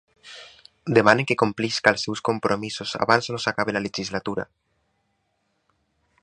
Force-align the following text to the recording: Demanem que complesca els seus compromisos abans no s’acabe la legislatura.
Demanem 0.97 1.27
que 1.31 1.37
complesca 1.41 1.93
els 1.95 2.05
seus 2.07 2.23
compromisos 2.29 2.95
abans 3.07 3.29
no 3.35 3.43
s’acabe 3.45 3.77
la 3.79 3.83
legislatura. 3.89 4.47